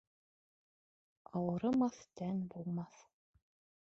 Ауырымаҫ 1.39 1.99
тән 2.21 2.39
булмаҫ. 2.55 3.05